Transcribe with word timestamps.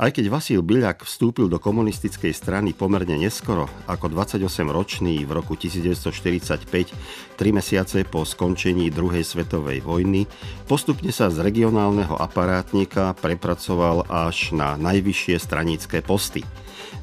Aj 0.00 0.08
keď 0.08 0.32
Vasil 0.32 0.64
Byľak 0.64 1.04
vstúpil 1.04 1.44
do 1.52 1.60
komunistickej 1.60 2.32
strany 2.32 2.72
pomerne 2.72 3.20
neskoro, 3.20 3.68
ako 3.84 4.08
28-ročný 4.08 5.28
v 5.28 5.30
roku 5.36 5.60
1945, 5.60 7.36
tri 7.36 7.52
mesiace 7.52 8.08
po 8.08 8.24
skončení 8.24 8.88
druhej 8.88 9.20
svetovej 9.20 9.84
vojny, 9.84 10.24
postupne 10.64 11.12
sa 11.12 11.28
z 11.28 11.44
regionálneho 11.44 12.16
aparátnika 12.16 13.12
prepracoval 13.12 14.08
až 14.08 14.56
na 14.56 14.80
najvyššie 14.80 15.36
stranické 15.36 16.00
posty. 16.00 16.48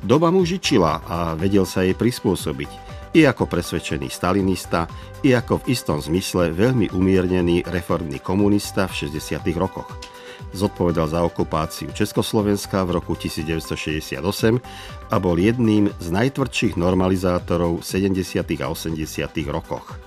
Doba 0.02 0.34
mu 0.34 0.42
žičila 0.42 1.06
a 1.06 1.38
vedel 1.38 1.70
sa 1.70 1.86
jej 1.86 1.94
prispôsobiť 1.94 2.90
i 3.14 3.30
ako 3.30 3.46
presvedčený 3.46 4.10
stalinista, 4.10 4.90
i 5.22 5.38
ako 5.38 5.62
v 5.62 5.70
istom 5.70 6.02
zmysle 6.02 6.50
veľmi 6.50 6.90
umiernený 6.98 7.62
reformný 7.70 8.18
komunista 8.26 8.90
v 8.90 9.06
60. 9.06 9.38
rokoch 9.54 10.17
zodpovedal 10.54 11.08
za 11.08 11.24
okupáciu 11.24 11.92
Československa 11.94 12.84
v 12.84 12.98
roku 12.98 13.14
1968 13.14 14.20
a 15.12 15.16
bol 15.22 15.36
jedným 15.38 15.92
z 16.02 16.08
najtvrdších 16.12 16.76
normalizátorov 16.80 17.82
v 17.82 18.14
70. 18.14 18.42
a 18.64 18.68
80. 18.72 19.04
rokoch. 19.50 20.00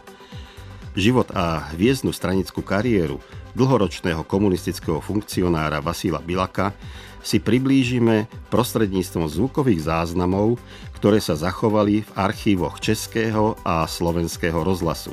Život 0.98 1.30
a 1.32 1.70
hviezdnu 1.70 2.10
stranickú 2.10 2.66
kariéru 2.66 3.22
dlhoročného 3.54 4.26
komunistického 4.26 4.98
funkcionára 4.98 5.78
Vasila 5.78 6.18
Bilaka 6.18 6.74
si 7.20 7.38
priblížime 7.38 8.26
prostredníctvom 8.48 9.28
zvukových 9.28 9.86
záznamov, 9.86 10.56
ktoré 10.96 11.20
sa 11.20 11.36
zachovali 11.36 12.02
v 12.04 12.10
archívoch 12.16 12.80
Českého 12.80 13.60
a 13.62 13.84
Slovenského 13.84 14.60
rozhlasu. 14.64 15.12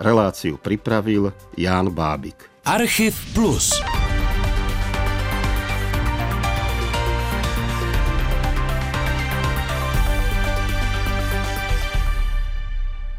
Reláciu 0.00 0.56
pripravil 0.58 1.30
Ján 1.54 1.92
Bábik. 1.92 2.48
Archív 2.64 3.14
Plus. 3.36 3.78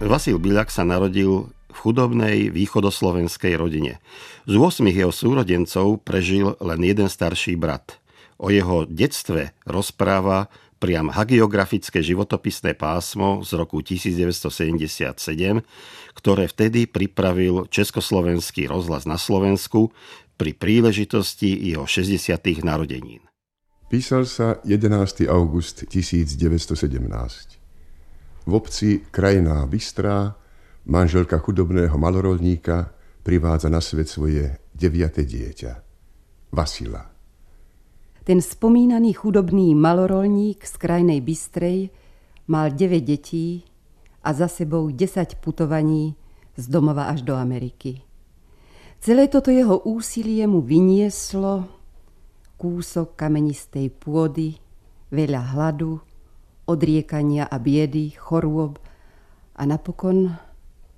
Vasil 0.03 0.35
Biľak 0.35 0.67
sa 0.67 0.83
narodil 0.83 1.47
v 1.71 1.77
chudobnej 1.77 2.51
východoslovenskej 2.51 3.55
rodine. 3.55 4.03
Z 4.43 4.59
8 4.59 4.83
jeho 4.91 5.15
súrodencov 5.15 6.03
prežil 6.03 6.59
len 6.59 6.79
jeden 6.83 7.07
starší 7.07 7.55
brat. 7.55 7.97
O 8.35 8.51
jeho 8.51 8.83
detstve 8.83 9.55
rozpráva 9.63 10.51
priam 10.83 11.07
hagiografické 11.07 12.03
životopisné 12.03 12.75
pásmo 12.75 13.39
z 13.47 13.55
roku 13.55 13.79
1977, 13.79 15.63
ktoré 16.11 16.43
vtedy 16.51 16.83
pripravil 16.83 17.71
Československý 17.71 18.67
rozhlas 18.67 19.07
na 19.07 19.15
Slovensku 19.15 19.95
pri 20.35 20.51
príležitosti 20.51 21.55
jeho 21.55 21.87
60. 21.87 22.35
narodenín. 22.67 23.23
Písal 23.87 24.27
sa 24.27 24.59
11. 24.67 25.31
august 25.31 25.87
1917. 25.87 27.62
V 28.43 28.51
obci 28.53 29.07
Krajiná 29.07 29.63
Bystrá 29.65 30.35
manželka 30.83 31.39
chudobného 31.39 31.95
malorolníka 31.95 32.91
privádza 33.23 33.71
na 33.71 33.79
svet 33.79 34.11
svoje 34.11 34.59
deviate 34.75 35.23
dieťa, 35.23 35.71
Vasila. 36.51 37.07
Ten 38.23 38.43
spomínaný 38.43 39.15
chudobný 39.15 39.71
malorolník 39.75 40.63
z 40.67 40.75
Krajnej 40.75 41.23
Bystrej 41.23 41.91
mal 42.51 42.75
9 42.75 42.99
detí 42.99 43.63
a 44.23 44.35
za 44.35 44.51
sebou 44.51 44.91
10 44.91 45.39
putovaní 45.39 46.15
z 46.59 46.67
domova 46.67 47.07
až 47.11 47.23
do 47.23 47.35
Ameriky. 47.35 48.03
Celé 48.99 49.27
toto 49.27 49.51
jeho 49.51 49.83
úsilie 49.87 50.43
mu 50.47 50.63
vynieslo 50.63 51.67
kúsok 52.55 53.19
kamenistej 53.19 53.91
pôdy, 53.91 54.55
veľa 55.11 55.55
hladu, 55.55 55.99
odriekania 56.65 57.47
a 57.47 57.59
biedy, 57.59 58.15
chorôb 58.15 58.79
a 59.55 59.63
napokon 59.67 60.31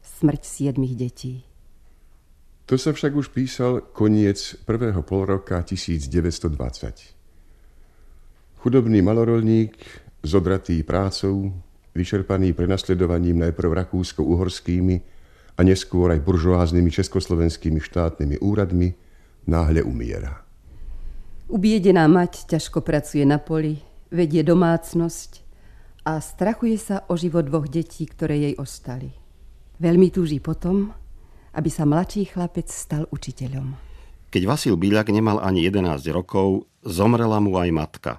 smrť 0.02 0.41
siedmých 0.45 0.95
detí. 0.95 1.44
To 2.66 2.81
sa 2.81 2.97
však 2.97 3.13
už 3.13 3.29
písal 3.29 3.94
koniec 3.94 4.57
prvého 4.66 5.06
polroka 5.06 5.62
1920. 5.62 7.13
Chudobný 8.57 9.06
malorolník, 9.06 9.78
zodratý 10.25 10.81
prácou, 10.81 11.53
vyčerpaný 11.94 12.57
prenasledovaním 12.57 13.45
najprv 13.45 13.85
rakúsko-uhorskými 13.85 14.95
a 15.56 15.61
neskôr 15.61 16.09
aj 16.09 16.25
buržoáznymi 16.25 16.90
československými 16.90 17.78
štátnymi 17.78 18.41
úradmi, 18.41 18.97
náhle 19.45 19.85
umiera. 19.85 20.41
Ubiedená 21.45 22.09
mať 22.09 22.50
ťažko 22.50 22.81
pracuje 22.81 23.22
na 23.29 23.38
poli, 23.38 23.78
vedie 24.09 24.41
domácnosť 24.41 25.44
a 26.05 26.21
strachuje 26.21 26.77
sa 26.77 27.01
o 27.09 27.17
život 27.17 27.49
dvoch 27.49 27.66
detí, 27.66 28.05
ktoré 28.05 28.38
jej 28.38 28.55
ostali. 28.61 29.09
Veľmi 29.81 30.13
túži 30.13 30.38
potom, 30.38 30.93
aby 31.57 31.69
sa 31.73 31.83
mladší 31.83 32.29
chlapec 32.29 32.69
stal 32.69 33.09
učiteľom. 33.09 33.73
Keď 34.29 34.43
Vasil 34.45 34.75
Bíľak 34.77 35.09
nemal 35.09 35.41
ani 35.41 35.66
11 35.66 35.97
rokov, 36.13 36.69
zomrela 36.85 37.41
mu 37.41 37.57
aj 37.57 37.69
matka. 37.73 38.11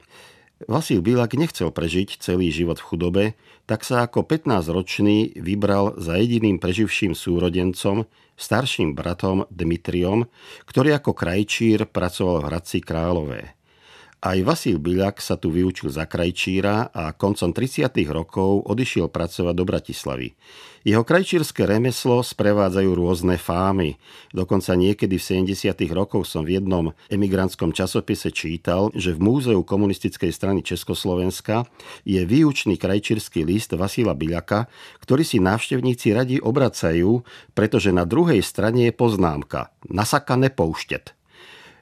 Vasil 0.64 1.04
Bílak 1.04 1.36
nechcel 1.36 1.69
prežiť 1.69 2.16
celý 2.16 2.48
život 2.48 2.80
v 2.80 2.86
chudobe, 2.88 3.24
tak 3.69 3.84
sa 3.84 4.08
ako 4.08 4.24
15-ročný 4.24 5.36
vybral 5.36 6.00
za 6.00 6.16
jediným 6.16 6.56
preživším 6.56 7.12
súrodencom, 7.12 8.08
starším 8.41 8.97
bratom 8.97 9.44
Dmitriom, 9.53 10.24
ktorý 10.64 10.97
ako 10.97 11.12
krajčír 11.12 11.84
pracoval 11.84 12.41
v 12.41 12.47
Hradci 12.48 12.78
Králové. 12.80 13.56
Aj 14.26 14.42
Vasil 14.42 14.82
Byľak 14.82 15.22
sa 15.22 15.38
tu 15.38 15.54
vyučil 15.54 15.87
za 15.87 16.03
krajčíra 16.03 16.91
a 16.91 17.14
koncom 17.14 17.54
30. 17.54 17.87
rokov 18.10 18.66
odišiel 18.66 19.06
pracovať 19.06 19.54
do 19.54 19.62
Bratislavy. 19.62 20.34
Jeho 20.82 21.06
krajčírske 21.06 21.62
remeslo 21.62 22.26
sprevádzajú 22.26 22.91
rôzne 22.91 23.38
fámy. 23.38 23.94
Dokonca 24.34 24.75
niekedy 24.75 25.22
v 25.22 25.47
70. 25.47 25.78
rokoch 25.94 26.26
som 26.26 26.42
v 26.42 26.59
jednom 26.59 26.91
emigrantskom 27.06 27.70
časopise 27.70 28.34
čítal, 28.34 28.91
že 28.98 29.15
v 29.15 29.22
Múzeu 29.22 29.62
komunistickej 29.62 30.34
strany 30.34 30.66
Československa 30.66 31.62
je 32.03 32.19
výučný 32.26 32.82
krajčírsky 32.82 33.47
list 33.47 33.78
Vasila 33.78 34.19
Byľaka, 34.19 34.66
ktorý 35.06 35.22
si 35.22 35.38
návštevníci 35.38 36.10
radi 36.10 36.42
obracajú, 36.42 37.22
pretože 37.54 37.94
na 37.94 38.03
druhej 38.03 38.42
strane 38.42 38.91
je 38.91 38.92
poznámka 38.94 39.70
Nasaka 39.86 40.34
nepouštet. 40.34 41.15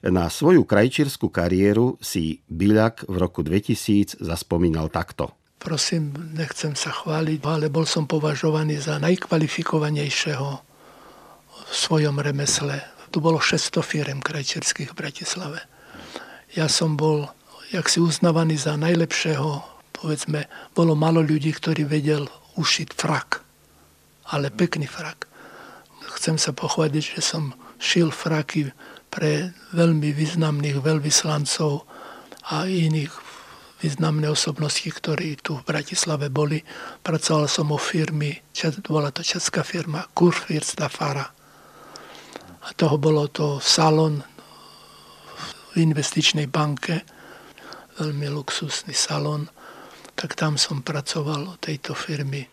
Na 0.04 0.28
svoju 0.28 0.69
krajčírskú 0.69 1.32
kariéru 1.32 1.97
si 2.04 2.44
Byľak 2.53 3.09
v 3.09 3.16
roku 3.16 3.41
2000 3.41 4.20
zaspomínal 4.20 4.92
takto. 4.92 5.32
Prosím, 5.56 6.12
nechcem 6.37 6.76
sa 6.76 6.92
chváliť, 6.92 7.41
ale 7.48 7.72
bol 7.72 7.88
som 7.88 8.04
považovaný 8.04 8.76
za 8.84 9.00
najkvalifikovanejšieho 9.00 10.48
v 11.48 11.72
svojom 11.72 12.20
remesle. 12.20 12.84
Tu 13.09 13.16
bolo 13.25 13.41
600 13.41 13.81
firm 13.81 14.20
krajčírskych 14.20 14.92
v 14.92 14.98
Bratislave. 14.98 15.65
Ja 16.53 16.69
som 16.69 17.00
bol 17.00 17.32
jak 17.75 17.91
si 17.91 17.98
uznávaný 17.98 18.54
za 18.54 18.78
najlepšieho, 18.78 19.59
povedzme, 19.91 20.47
bolo 20.78 20.94
malo 20.94 21.19
ľudí, 21.19 21.50
ktorí 21.50 21.82
vedel 21.82 22.31
ušiť 22.54 22.88
frak, 22.94 23.42
ale 24.31 24.54
pekný 24.54 24.86
frak. 24.86 25.26
Chcem 26.15 26.38
sa 26.38 26.54
pochváliť, 26.54 27.19
že 27.19 27.21
som 27.25 27.59
šil 27.82 28.15
fraky 28.15 28.71
pre 29.15 29.55
veľmi 29.71 30.11
významných 30.11 30.83
veľvyslancov 30.83 31.87
a 32.51 32.67
iných 32.67 33.15
významné 33.79 34.27
osobnosti, 34.27 34.91
ktorí 34.91 35.39
tu 35.39 35.63
v 35.63 35.67
Bratislave 35.71 36.35
boli. 36.35 36.59
Pracoval 37.07 37.47
som 37.47 37.71
o 37.71 37.79
firmy, 37.79 38.43
bola 38.91 39.15
to 39.15 39.23
česká 39.23 39.63
firma 39.63 40.03
Kurfürst 40.11 40.83
Fara. 40.91 41.31
A 42.65 42.69
toho 42.75 42.99
bolo 42.99 43.31
to 43.31 43.63
salon 43.63 44.19
v 44.19 45.85
investičnej 45.85 46.51
banke, 46.51 47.07
veľmi 48.01 48.27
luxusný 48.35 48.97
salon, 48.97 49.47
tak 50.19 50.34
tam 50.34 50.59
som 50.59 50.83
pracoval 50.83 51.55
o 51.55 51.60
tejto 51.60 51.95
firmy. 51.95 52.51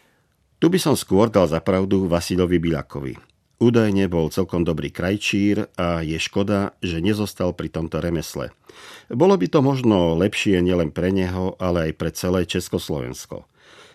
Tu 0.62 0.69
by 0.69 0.78
som 0.78 0.94
skôr 0.94 1.25
dal 1.34 1.50
zapravdu 1.50 2.06
Vasilovi 2.06 2.62
Bilakovi. 2.62 3.31
Údajne 3.62 4.10
bol 4.10 4.34
celkom 4.34 4.66
dobrý 4.66 4.90
krajčír 4.90 5.69
a 5.78 6.02
je 6.02 6.18
škoda, 6.18 6.74
že 6.81 6.98
nezostal 6.98 7.54
pri 7.54 7.69
tomto 7.69 8.02
remesle. 8.02 8.50
Bolo 9.06 9.38
by 9.38 9.46
to 9.54 9.62
možno 9.62 10.18
lepšie 10.18 10.66
nielen 10.66 10.90
pre 10.90 11.13
neho, 11.13 11.54
ale 11.62 11.94
aj 11.94 11.94
pre 11.94 12.10
celé 12.10 12.50
Československo. 12.50 13.46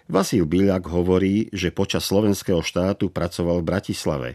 Vasil 0.06 0.46
Biľak 0.46 0.86
hovorí, 0.86 1.50
že 1.50 1.74
počas 1.74 2.06
slovenského 2.06 2.62
štátu 2.62 3.10
pracoval 3.10 3.58
v 3.58 3.68
Bratislave. 3.74 4.30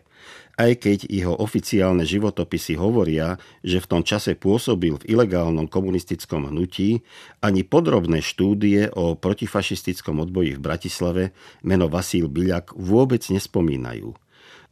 Aj 0.60 0.68
keď 0.76 1.08
jeho 1.08 1.32
oficiálne 1.40 2.04
životopisy 2.04 2.76
hovoria, 2.76 3.40
že 3.64 3.80
v 3.80 3.88
tom 3.88 4.04
čase 4.04 4.36
pôsobil 4.36 5.00
v 5.00 5.16
ilegálnom 5.16 5.72
komunistickom 5.72 6.52
hnutí, 6.52 7.08
ani 7.40 7.64
podrobné 7.64 8.20
štúdie 8.20 8.92
o 8.92 9.16
protifašistickom 9.16 10.20
odboji 10.20 10.60
v 10.60 10.64
Bratislave 10.68 11.24
meno 11.64 11.88
Vasil 11.88 12.28
Biľak 12.28 12.76
vôbec 12.76 13.24
nespomínajú. 13.32 14.12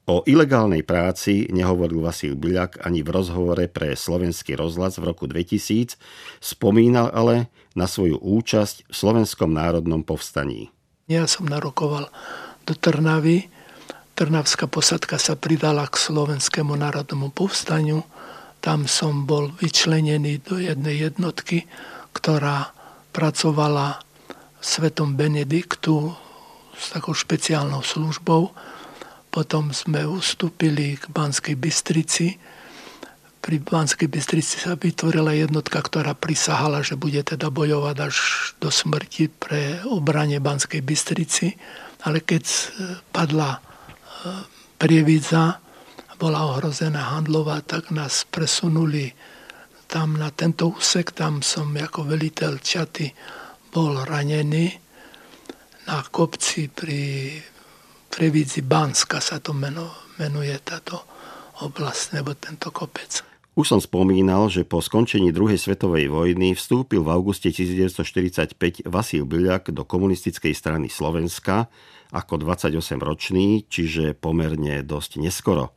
O 0.10 0.26
ilegálnej 0.26 0.82
práci 0.82 1.46
nehovoril 1.54 2.02
Vasil 2.02 2.34
Byľak 2.34 2.82
ani 2.82 3.06
v 3.06 3.14
rozhovore 3.14 3.70
pre 3.70 3.94
slovenský 3.94 4.58
rozhlas 4.58 4.98
v 4.98 5.06
roku 5.06 5.30
2000, 5.30 6.02
spomínal 6.42 7.14
ale 7.14 7.54
na 7.78 7.86
svoju 7.86 8.18
účasť 8.18 8.90
v 8.90 8.94
Slovenskom 8.98 9.54
národnom 9.54 10.02
povstaní. 10.02 10.74
Ja 11.06 11.30
som 11.30 11.46
narokoval 11.46 12.10
do 12.66 12.74
Trnavy. 12.74 13.54
Trnavská 14.18 14.66
posadka 14.66 15.22
sa 15.22 15.38
pridala 15.38 15.86
k 15.86 16.02
Slovenskému 16.02 16.74
národnému 16.74 17.30
povstaniu. 17.30 18.02
Tam 18.66 18.90
som 18.90 19.30
bol 19.30 19.54
vyčlenený 19.62 20.42
do 20.42 20.58
jednej 20.58 21.06
jednotky, 21.06 21.70
ktorá 22.18 22.74
pracovala 23.14 24.02
Svetom 24.58 25.14
Benediktu 25.14 26.18
s 26.74 26.98
takou 26.98 27.14
špeciálnou 27.14 27.86
službou 27.86 28.50
potom 29.40 29.72
sme 29.72 30.04
ustúpili 30.04 31.00
k 31.00 31.08
Banskej 31.16 31.56
Bystrici. 31.56 32.36
Pri 33.40 33.64
Banskej 33.64 34.12
Bystrici 34.12 34.60
sa 34.60 34.76
vytvorila 34.76 35.32
jednotka, 35.32 35.80
ktorá 35.80 36.12
prisahala, 36.12 36.84
že 36.84 37.00
bude 37.00 37.24
teda 37.24 37.48
bojovať 37.48 37.96
až 38.04 38.16
do 38.60 38.68
smrti 38.68 39.32
pre 39.32 39.80
obranie 39.88 40.44
Banskej 40.44 40.84
Bystrici. 40.84 41.56
Ale 42.04 42.20
keď 42.20 42.44
padla 43.16 43.56
e, 43.56 43.60
prievidza, 44.76 45.64
bola 46.20 46.44
ohrozená 46.44 47.16
handlová, 47.16 47.64
tak 47.64 47.96
nás 47.96 48.28
presunuli 48.28 49.16
tam 49.88 50.20
na 50.20 50.36
tento 50.36 50.76
úsek. 50.76 51.16
Tam 51.16 51.40
som 51.40 51.72
ako 51.80 52.12
veliteľ 52.12 52.60
čaty 52.60 53.08
bol 53.72 54.04
ranený 54.04 54.68
na 55.88 56.04
kopci 56.12 56.68
pri 56.68 57.40
Previdzi 58.20 58.60
Banska 58.60 59.24
sa 59.24 59.40
to 59.40 59.56
meno, 59.56 59.96
menuje 60.20 60.52
táto 60.60 61.08
oblasť, 61.64 62.20
nebo 62.20 62.36
tento 62.36 62.68
kopec. 62.68 63.24
Už 63.56 63.72
som 63.72 63.80
spomínal, 63.80 64.52
že 64.52 64.68
po 64.68 64.84
skončení 64.84 65.32
druhej 65.32 65.56
svetovej 65.56 66.12
vojny 66.12 66.52
vstúpil 66.52 67.00
v 67.00 67.16
auguste 67.16 67.48
1945 67.48 68.60
Vasil 68.92 69.24
Byľak 69.24 69.72
do 69.72 69.88
komunistickej 69.88 70.52
strany 70.52 70.92
Slovenska 70.92 71.72
ako 72.12 72.44
28-ročný, 72.44 73.72
čiže 73.72 74.20
pomerne 74.20 74.84
dosť 74.84 75.24
neskoro. 75.24 75.72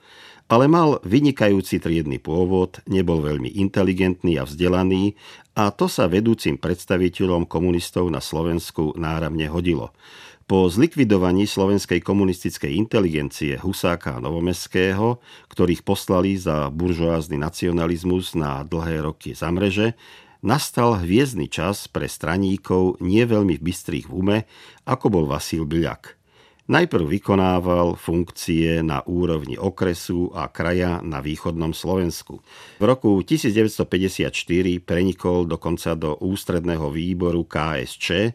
Ale 0.51 0.67
mal 0.67 0.99
vynikajúci 1.07 1.79
triedny 1.79 2.19
pôvod, 2.19 2.83
nebol 2.91 3.23
veľmi 3.23 3.55
inteligentný 3.55 4.43
a 4.43 4.45
vzdelaný 4.45 5.15
a 5.55 5.71
to 5.71 5.87
sa 5.87 6.11
vedúcim 6.11 6.59
predstaviteľom 6.59 7.47
komunistov 7.47 8.11
na 8.11 8.19
Slovensku 8.19 8.99
náramne 8.99 9.47
hodilo. 9.47 9.95
Po 10.43 10.67
zlikvidovaní 10.67 11.47
slovenskej 11.47 12.03
komunistickej 12.03 12.75
inteligencie 12.75 13.55
Husáka 13.63 14.19
a 14.19 14.23
Novomestského, 14.23 15.23
ktorých 15.49 15.87
poslali 15.87 16.35
za 16.35 16.67
buržoázny 16.69 17.39
nacionalizmus 17.39 18.35
na 18.35 18.67
dlhé 18.67 19.07
roky 19.07 19.39
za 19.39 19.55
mreže, 19.55 19.95
nastal 20.43 20.99
hviezdny 20.99 21.47
čas 21.47 21.87
pre 21.87 22.11
straníkov 22.11 22.99
nie 22.99 23.23
veľmi 23.23 23.63
bystrých 23.63 24.11
v 24.11 24.13
ume, 24.13 24.39
ako 24.83 25.07
bol 25.09 25.25
Vasil 25.31 25.63
Byľak. 25.63 26.22
Najprv 26.63 27.19
vykonával 27.19 27.99
funkcie 27.99 28.87
na 28.87 29.03
úrovni 29.03 29.59
okresu 29.59 30.31
a 30.31 30.47
kraja 30.47 31.03
na 31.03 31.19
východnom 31.19 31.75
Slovensku. 31.75 32.39
V 32.79 32.85
roku 32.87 33.19
1954 33.19 34.31
prenikol 34.79 35.51
dokonca 35.51 35.99
do 35.99 36.15
ústredného 36.23 36.87
výboru 36.95 37.43
KSČ 37.43 38.31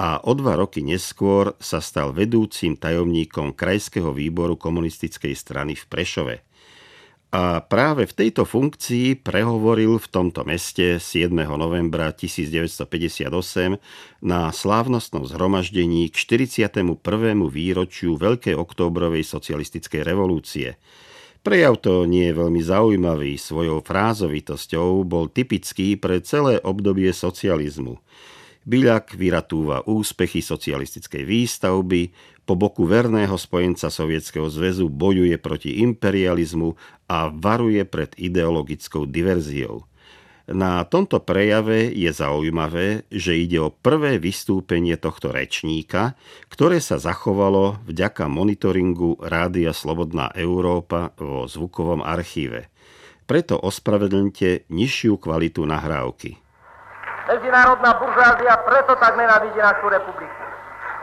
a 0.00 0.24
o 0.24 0.32
dva 0.32 0.56
roky 0.56 0.80
neskôr 0.80 1.52
sa 1.60 1.84
stal 1.84 2.16
vedúcim 2.16 2.80
tajomníkom 2.80 3.52
Krajského 3.52 4.08
výboru 4.08 4.56
komunistickej 4.56 5.36
strany 5.36 5.76
v 5.76 5.84
Prešove. 5.84 6.34
A 7.36 7.60
práve 7.60 8.08
v 8.08 8.16
tejto 8.16 8.48
funkcii 8.48 9.20
prehovoril 9.20 10.00
v 10.00 10.08
tomto 10.08 10.40
meste 10.48 10.96
7. 10.96 11.28
novembra 11.36 12.08
1958 12.08 13.28
na 14.24 14.48
slávnostnom 14.48 15.28
zhromaždení 15.28 16.08
k 16.08 16.16
41. 16.16 16.96
výročiu 17.52 18.16
Veľkej 18.16 18.56
októbrovej 18.56 19.20
socialistickej 19.28 20.00
revolúcie. 20.00 20.80
Prejav 21.44 21.76
to 21.84 22.08
nie 22.08 22.32
je 22.32 22.40
veľmi 22.40 22.64
zaujímavý, 22.64 23.36
svojou 23.36 23.84
frázovitosťou 23.84 25.04
bol 25.04 25.28
typický 25.28 26.00
pre 26.00 26.24
celé 26.24 26.56
obdobie 26.64 27.12
socializmu. 27.12 28.00
Byľak 28.64 29.12
vyratúva 29.12 29.84
úspechy 29.84 30.40
socialistickej 30.40 31.22
výstavby, 31.22 32.02
po 32.46 32.54
boku 32.54 32.86
verného 32.86 33.34
spojenca 33.34 33.90
Sovietskeho 33.90 34.46
zväzu 34.46 34.86
bojuje 34.86 35.34
proti 35.36 35.82
imperializmu 35.82 36.78
a 37.10 37.26
varuje 37.28 37.82
pred 37.82 38.14
ideologickou 38.14 39.04
diverziou. 39.04 39.82
Na 40.46 40.86
tomto 40.86 41.18
prejave 41.18 41.90
je 41.90 42.06
zaujímavé, 42.14 43.02
že 43.10 43.34
ide 43.34 43.58
o 43.58 43.74
prvé 43.74 44.22
vystúpenie 44.22 44.94
tohto 44.94 45.34
rečníka, 45.34 46.14
ktoré 46.46 46.78
sa 46.78 47.02
zachovalo 47.02 47.82
vďaka 47.82 48.30
monitoringu 48.30 49.18
Rádia 49.18 49.74
Slobodná 49.74 50.30
Európa 50.38 51.10
vo 51.18 51.50
zvukovom 51.50 51.98
archíve. 52.06 52.70
Preto 53.26 53.58
ospravedlňte 53.58 54.70
nižšiu 54.70 55.18
kvalitu 55.18 55.66
nahrávky. 55.66 56.38
Medzinárodná 57.26 57.90
buržázia 57.98 58.54
preto 58.62 58.94
tak 59.02 59.18
nenávidí 59.18 59.58
našu 59.58 59.90
republiku. 59.90 60.42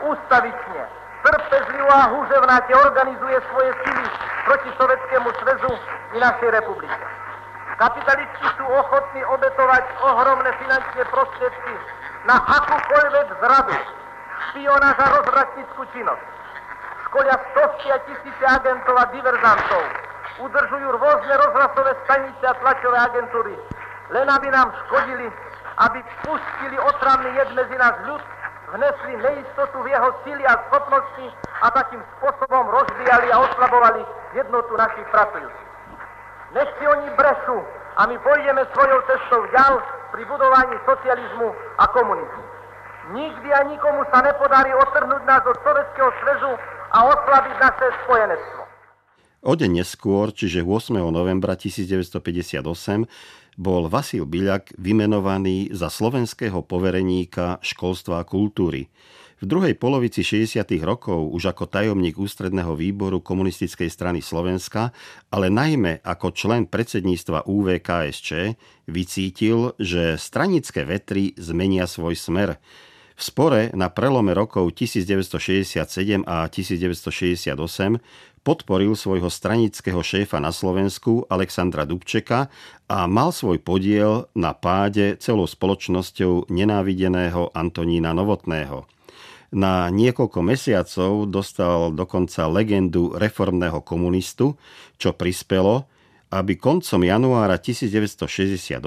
Ústavične, 0.08 0.73
trpezlivo 1.24 1.88
a 1.88 2.12
húževnáte 2.12 2.72
organizuje 2.76 3.36
svoje 3.48 3.70
sily 3.80 4.04
proti 4.44 4.68
Sovjetskému 4.76 5.28
zväzu 5.40 5.72
i 6.12 6.18
našej 6.20 6.50
republike. 6.52 7.04
Kapitalisti 7.80 8.46
sú 8.60 8.64
ochotní 8.68 9.24
obetovať 9.24 9.84
ohromné 10.04 10.50
finančné 10.60 11.02
prostriedky 11.10 11.74
na 12.28 12.36
akúkoľvek 12.38 13.26
zradu, 13.40 13.76
špionáž 14.52 14.96
a 15.00 15.06
rozvratnickú 15.18 15.82
činnosť. 15.96 16.26
Školia 17.08 17.36
stovky 17.50 17.88
a 17.90 17.98
tisíce 18.06 18.44
agentov 18.44 18.94
a 18.94 19.10
diverzantov, 19.10 19.82
udržujú 20.44 20.88
rôzne 20.92 21.34
rozhlasové 21.34 21.92
stanice 22.06 22.44
a 22.46 22.54
tlačové 22.62 22.98
agentúry, 23.00 23.54
len 24.12 24.26
aby 24.28 24.48
nám 24.54 24.70
škodili 24.86 25.26
aby 25.78 25.98
pustili 26.22 26.78
otravný 26.78 27.34
jed 27.34 27.50
medzi 27.54 27.76
nás 27.78 27.94
ľud, 28.06 28.22
vnesli 28.74 29.14
neistotu 29.22 29.78
v 29.82 29.86
jeho 29.86 30.10
síly 30.26 30.42
a 30.46 30.58
schopnosti 30.66 31.26
a 31.62 31.70
takým 31.70 32.02
spôsobom 32.18 32.66
rozvíjali 32.74 33.30
a 33.30 33.38
oslabovali 33.46 34.02
jednotu 34.34 34.74
našich 34.74 35.06
pracujúcich. 35.14 35.70
Nech 36.58 36.70
si 36.78 36.84
oni 36.86 37.08
brešu 37.14 37.58
a 37.96 38.06
my 38.10 38.18
pôjdeme 38.18 38.62
svojou 38.74 39.00
cestou 39.06 39.46
ďal 39.54 39.78
pri 40.10 40.22
budovaní 40.26 40.74
socializmu 40.86 41.54
a 41.78 41.84
komunizmu. 41.94 42.44
Nikdy 43.14 43.48
a 43.52 43.60
nikomu 43.70 44.02
sa 44.10 44.22
nepodarí 44.26 44.74
otrhnúť 44.74 45.22
nás 45.22 45.42
od 45.46 45.58
Sovjetského 45.62 46.10
svezu 46.24 46.52
a 46.94 46.98
oslabiť 47.04 47.56
naše 47.62 47.86
spojenectvo. 48.06 48.63
O 49.44 49.52
deň 49.52 49.84
neskôr, 49.84 50.32
čiže 50.32 50.64
8. 50.64 51.04
novembra 51.12 51.52
1958, 51.52 52.64
bol 53.60 53.92
Vasil 53.92 54.24
Byľak 54.24 54.72
vymenovaný 54.80 55.68
za 55.68 55.92
slovenského 55.92 56.64
povereníka 56.64 57.60
školstva 57.60 58.24
a 58.24 58.26
kultúry. 58.26 58.88
V 59.36 59.44
druhej 59.44 59.76
polovici 59.76 60.24
60. 60.24 60.64
rokov 60.80 61.28
už 61.28 61.52
ako 61.52 61.68
tajomník 61.68 62.16
ústredného 62.16 62.72
výboru 62.72 63.20
komunistickej 63.20 63.92
strany 63.92 64.24
Slovenska, 64.24 64.96
ale 65.28 65.52
najmä 65.52 66.00
ako 66.00 66.32
člen 66.32 66.64
predsedníctva 66.64 67.44
UVKSČ, 67.44 68.56
vycítil, 68.88 69.76
že 69.76 70.16
stranické 70.16 70.88
vetry 70.88 71.36
zmenia 71.36 71.84
svoj 71.84 72.16
smer. 72.16 72.56
V 73.14 73.22
spore 73.22 73.70
na 73.78 73.86
prelome 73.94 74.34
rokov 74.34 74.74
1967 74.74 76.26
a 76.26 76.50
1968 76.50 77.54
podporil 78.42 78.92
svojho 78.98 79.30
stranického 79.30 80.02
šéfa 80.02 80.42
na 80.42 80.50
Slovensku 80.50 81.24
Alexandra 81.30 81.86
Dubčeka 81.86 82.50
a 82.90 82.98
mal 83.06 83.30
svoj 83.30 83.62
podiel 83.62 84.26
na 84.34 84.52
páde 84.52 85.16
celou 85.22 85.46
spoločnosťou 85.46 86.50
nenávideného 86.50 87.54
Antonína 87.54 88.12
Novotného. 88.12 88.84
Na 89.54 89.86
niekoľko 89.86 90.42
mesiacov 90.42 91.30
dostal 91.30 91.94
dokonca 91.94 92.50
legendu 92.50 93.14
reformného 93.14 93.78
komunistu, 93.86 94.58
čo 94.98 95.14
prispelo, 95.14 95.86
aby 96.34 96.58
koncom 96.58 97.06
januára 97.06 97.62
1968 97.62 98.82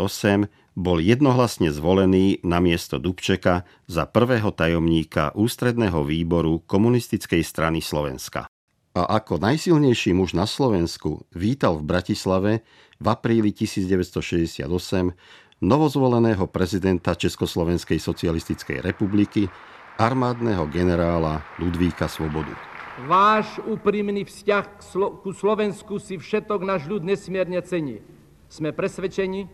bol 0.76 1.00
jednohlasne 1.00 1.72
zvolený 1.72 2.44
na 2.44 2.60
miesto 2.60 3.00
Dubčeka 3.00 3.64
za 3.88 4.04
prvého 4.04 4.52
tajomníka 4.52 5.32
Ústredného 5.32 6.04
výboru 6.04 6.60
komunistickej 6.68 7.48
strany 7.48 7.80
Slovenska 7.80 8.52
a 8.98 9.22
ako 9.22 9.38
najsilnejší 9.38 10.18
muž 10.18 10.34
na 10.34 10.50
Slovensku 10.50 11.30
vítal 11.30 11.78
v 11.78 11.86
Bratislave 11.86 12.52
v 12.98 13.06
apríli 13.06 13.54
1968 13.54 14.66
novozvoleného 15.62 16.50
prezidenta 16.50 17.14
Československej 17.14 18.02
socialistickej 18.02 18.82
republiky 18.82 19.46
armádneho 20.02 20.66
generála 20.70 21.46
Ludvíka 21.62 22.10
Svobodu. 22.10 22.77
Váš 22.98 23.62
úprimný 23.62 24.26
vzťah 24.26 24.82
ku 25.22 25.30
Slovensku 25.30 26.02
si 26.02 26.18
všetok 26.18 26.66
náš 26.66 26.90
ľud 26.90 27.06
nesmierne 27.06 27.62
cení. 27.62 28.02
Sme 28.50 28.74
presvedčení, 28.74 29.46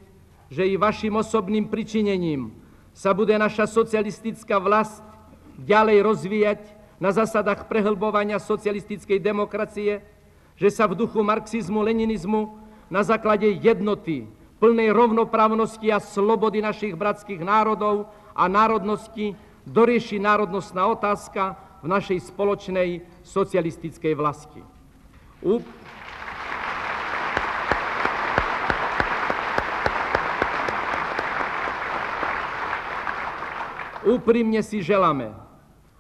že 0.48 0.64
i 0.64 0.80
vašim 0.80 1.12
osobným 1.20 1.68
pričinením 1.68 2.56
sa 2.96 3.12
bude 3.12 3.36
naša 3.36 3.68
socialistická 3.68 4.64
vlast 4.64 5.04
ďalej 5.60 5.98
rozvíjať 6.08 6.62
na 7.04 7.12
zásadách 7.12 7.68
prehlbovania 7.68 8.40
socialistickej 8.40 9.20
demokracie, 9.20 10.00
že 10.56 10.70
sa 10.72 10.88
v 10.88 11.04
duchu 11.04 11.20
marxizmu, 11.20 11.84
leninizmu 11.84 12.56
na 12.88 13.04
základe 13.04 13.60
jednoty, 13.60 14.24
plnej 14.64 14.96
rovnoprávnosti 14.96 15.92
a 15.92 16.00
slobody 16.00 16.64
našich 16.64 16.96
bratských 16.96 17.44
národov 17.44 18.08
a 18.32 18.48
národností 18.48 19.36
dorieši 19.68 20.16
národnostná 20.16 20.88
otázka 20.88 21.60
v 21.84 21.88
našej 21.92 22.32
spoločnej 22.32 23.04
socialistickej 23.28 24.14
vlasti. 24.16 24.64
U... 25.44 25.60
Úprimne 34.04 34.60
si 34.64 34.84
želáme, 34.84 35.32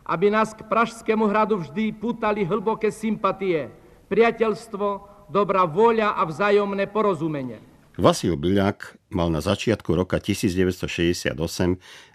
aby 0.04 0.28
nás 0.28 0.52
k 0.52 0.64
Pražskému 0.68 1.28
hradu 1.28 1.64
vždy 1.64 1.96
putali 1.96 2.44
hlboké 2.44 2.92
sympatie, 2.92 3.72
priateľstvo, 4.12 4.88
dobrá 5.32 5.64
vôľa 5.64 6.20
a 6.20 6.28
vzájomné 6.28 6.88
porozumenie. 6.92 7.64
Vasil 7.94 8.34
Byľak 8.36 9.00
mal 9.14 9.30
na 9.30 9.40
začiatku 9.40 9.94
roka 9.94 10.18
1968 10.18 11.38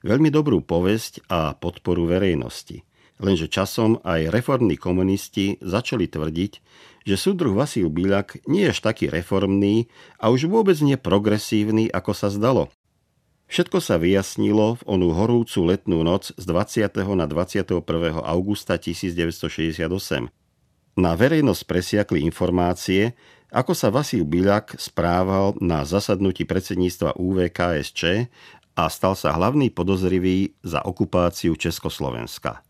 veľmi 0.02 0.28
dobrú 0.28 0.58
povesť 0.60 1.24
a 1.30 1.54
podporu 1.54 2.10
verejnosti. 2.10 2.87
Lenže 3.18 3.50
časom 3.50 3.98
aj 4.06 4.30
reformní 4.30 4.78
komunisti 4.78 5.58
začali 5.58 6.06
tvrdiť, 6.06 6.52
že 7.02 7.16
súdruh 7.18 7.56
Vasil 7.56 7.90
Biľak 7.90 8.46
nie 8.46 8.66
je 8.66 8.72
až 8.74 8.80
taký 8.84 9.10
reformný 9.10 9.90
a 10.22 10.30
už 10.30 10.46
vôbec 10.46 10.78
nie 10.78 10.94
progresívny, 10.94 11.90
ako 11.90 12.12
sa 12.14 12.30
zdalo. 12.30 12.70
Všetko 13.48 13.80
sa 13.80 13.96
vyjasnilo 13.96 14.76
v 14.76 14.82
onú 14.84 15.16
horúcu 15.16 15.72
letnú 15.72 16.04
noc 16.04 16.36
z 16.36 16.44
20. 16.44 16.84
na 17.16 17.24
21. 17.24 17.80
augusta 18.20 18.76
1968. 18.76 19.88
Na 21.00 21.16
verejnosť 21.16 21.62
presiakli 21.64 22.28
informácie, 22.28 23.16
ako 23.48 23.72
sa 23.72 23.88
Vasil 23.88 24.28
Biľak 24.28 24.76
správal 24.76 25.56
na 25.64 25.88
zasadnutí 25.88 26.44
predsedníctva 26.44 27.16
UVKSČ 27.16 28.28
a 28.76 28.84
stal 28.92 29.16
sa 29.16 29.32
hlavný 29.32 29.72
podozrivý 29.72 30.52
za 30.60 30.84
okupáciu 30.84 31.56
Československa. 31.56 32.67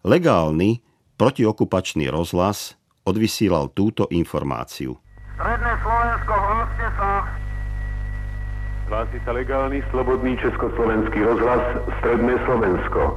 Legálny 0.00 0.80
protiokupačný 1.20 2.08
rozhlas 2.08 2.72
odvysílal 3.04 3.68
túto 3.76 4.08
informáciu. 4.08 4.96
Stredné 5.36 5.72
Slovensko, 5.84 6.32
hláste 6.32 6.86
sa. 6.96 7.10
Hlási 8.88 9.18
sa 9.28 9.32
legálny 9.36 9.84
slobodný 9.92 10.40
československý 10.40 11.20
rozhlas 11.20 11.62
Stredné 12.00 12.34
Slovensko. 12.48 13.12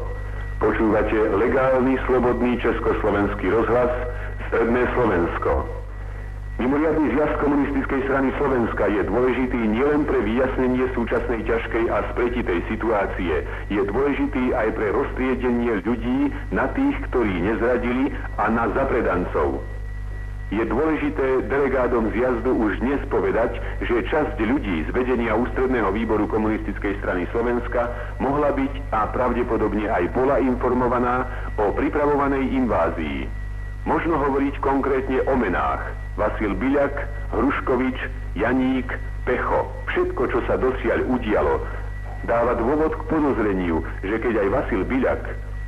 Počúvate 0.59 1.17
legálny 1.39 1.95
slobodný 2.03 2.59
československý 2.59 3.47
rozhlas 3.47 3.91
Stredné 4.51 4.83
Slovensko. 4.91 5.82
Mimoriadný 6.53 7.17
zjazd 7.17 7.41
komunistickej 7.41 8.05
strany 8.05 8.29
Slovenska 8.37 8.85
je 8.85 9.01
dôležitý 9.09 9.57
nielen 9.57 10.05
pre 10.05 10.21
vyjasnenie 10.21 10.85
súčasnej 10.93 11.41
ťažkej 11.49 11.89
a 11.89 12.05
spletitej 12.13 12.59
situácie, 12.69 13.41
je 13.73 13.81
dôležitý 13.81 14.53
aj 14.53 14.69
pre 14.77 14.93
roztriedenie 14.93 15.81
ľudí 15.81 16.29
na 16.53 16.69
tých, 16.77 16.93
ktorí 17.09 17.41
nezradili 17.41 18.13
a 18.37 18.53
na 18.53 18.69
zapredancov. 18.69 19.65
Je 20.53 20.61
dôležité 20.69 21.49
delegádom 21.49 22.13
zjazdu 22.13 22.53
už 22.53 22.77
dnes 22.85 23.01
povedať, 23.09 23.57
že 23.81 24.05
časť 24.13 24.37
ľudí 24.37 24.85
z 24.85 24.93
vedenia 24.93 25.33
ústredného 25.33 25.89
výboru 25.89 26.29
komunistickej 26.29 27.01
strany 27.01 27.25
Slovenska 27.33 27.89
mohla 28.21 28.53
byť 28.53 28.93
a 28.93 29.09
pravdepodobne 29.09 29.89
aj 29.89 30.05
bola 30.13 30.37
informovaná 30.37 31.25
o 31.57 31.73
pripravovanej 31.73 32.45
invázii. 32.45 33.25
Možno 33.89 34.21
hovoriť 34.21 34.61
konkrétne 34.61 35.25
o 35.25 35.33
menách– 35.33 35.81
Vasil 36.13 36.53
Biľak, 36.53 36.93
Hruškovič, 37.33 37.97
Janík, 38.37 38.85
Pecho. 39.25 39.65
Všetko, 39.89 40.21
čo 40.29 40.39
sa 40.45 40.61
dosiaľ 40.61 41.09
udialo, 41.09 41.57
dáva 42.29 42.53
dôvod 42.53 42.93
k 42.93 43.07
podozreniu, 43.09 43.81
že 44.05 44.21
keď 44.21 44.45
aj 44.45 44.49
Vasil 44.53 44.81
Biľak 44.85 45.23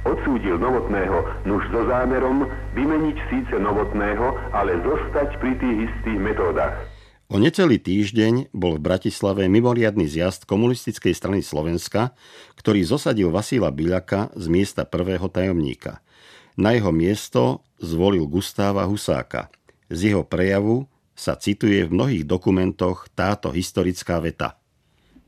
odsúdil 0.05 0.61
Novotného 0.61 1.49
nuž 1.49 1.65
so 1.73 1.81
zámerom 1.89 2.45
vymeniť 2.77 3.17
síce 3.33 3.55
Novotného, 3.57 4.37
ale 4.53 4.77
zostať 4.85 5.41
pri 5.41 5.57
tých 5.57 5.89
istých 5.89 6.19
metódach. 6.21 6.77
O 7.25 7.41
necelý 7.41 7.81
týždeň 7.81 8.53
bol 8.53 8.77
v 8.77 8.85
Bratislave 8.85 9.49
mimoriadný 9.49 10.05
zjazd 10.05 10.45
komunistickej 10.45 11.17
strany 11.17 11.41
Slovenska, 11.41 12.13
ktorý 12.53 12.85
zosadil 12.85 13.33
Vasíla 13.33 13.73
Biľaka 13.73 14.29
z 14.37 14.45
miesta 14.45 14.85
prvého 14.85 15.25
tajomníka. 15.25 16.05
Na 16.53 16.77
jeho 16.77 16.93
miesto 16.93 17.65
zvolil 17.81 18.29
Gustáva 18.29 18.85
Husáka– 18.85 19.49
z 19.89 20.13
jeho 20.13 20.25
prejavu 20.25 20.89
sa 21.15 21.39
cituje 21.39 21.87
v 21.87 21.93
mnohých 21.95 22.23
dokumentoch 22.27 23.07
táto 23.15 23.53
historická 23.55 24.19
veta. 24.19 24.59